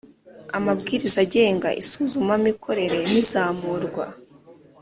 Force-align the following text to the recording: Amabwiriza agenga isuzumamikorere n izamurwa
Amabwiriza 0.57 1.17
agenga 1.25 1.69
isuzumamikorere 1.81 2.99
n 3.11 3.13
izamurwa 3.21 4.05